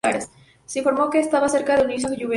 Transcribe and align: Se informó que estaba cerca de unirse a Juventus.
Se 0.65 0.79
informó 0.79 1.11
que 1.11 1.19
estaba 1.19 1.47
cerca 1.47 1.75
de 1.75 1.83
unirse 1.83 2.07
a 2.07 2.09
Juventus. 2.09 2.29